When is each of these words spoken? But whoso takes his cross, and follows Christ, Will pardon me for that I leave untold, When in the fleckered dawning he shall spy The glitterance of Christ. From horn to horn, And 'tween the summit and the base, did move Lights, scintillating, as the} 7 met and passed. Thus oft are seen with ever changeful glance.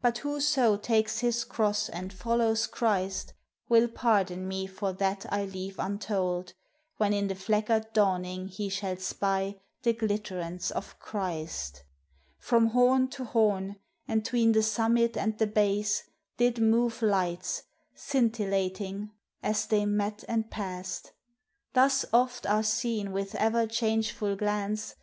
But 0.00 0.16
whoso 0.24 0.78
takes 0.78 1.18
his 1.18 1.44
cross, 1.44 1.90
and 1.90 2.10
follows 2.10 2.66
Christ, 2.66 3.34
Will 3.68 3.86
pardon 3.86 4.48
me 4.48 4.66
for 4.66 4.94
that 4.94 5.26
I 5.30 5.44
leave 5.44 5.78
untold, 5.78 6.54
When 6.96 7.12
in 7.12 7.28
the 7.28 7.34
fleckered 7.34 7.92
dawning 7.92 8.48
he 8.48 8.70
shall 8.70 8.96
spy 8.96 9.60
The 9.82 9.92
glitterance 9.92 10.70
of 10.70 10.98
Christ. 10.98 11.84
From 12.38 12.68
horn 12.68 13.08
to 13.08 13.26
horn, 13.26 13.76
And 14.06 14.24
'tween 14.24 14.52
the 14.52 14.62
summit 14.62 15.18
and 15.18 15.36
the 15.36 15.46
base, 15.46 16.04
did 16.38 16.62
move 16.62 17.02
Lights, 17.02 17.64
scintillating, 17.94 19.10
as 19.42 19.66
the} 19.66 19.80
7 19.80 19.94
met 19.94 20.24
and 20.28 20.50
passed. 20.50 21.12
Thus 21.74 22.06
oft 22.10 22.46
are 22.46 22.62
seen 22.62 23.12
with 23.12 23.34
ever 23.34 23.66
changeful 23.66 24.34
glance. 24.34 24.94